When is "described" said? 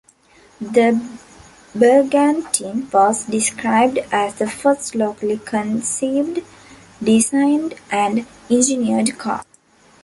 3.27-3.99